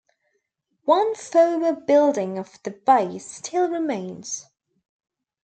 [0.85, 4.47] One former building of the base still remains.